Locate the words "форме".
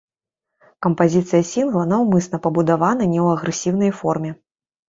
4.01-4.31